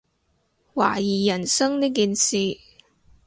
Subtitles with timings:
[0.73, 2.57] 懷疑人生呢件事